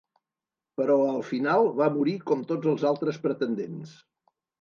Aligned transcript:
Però 0.79 0.95
al 1.09 1.19
final 1.31 1.69
va 1.81 1.89
morir 1.97 2.15
com 2.31 2.41
tots 2.53 2.71
els 2.73 2.87
altres 2.93 3.21
pretendents. 3.27 3.93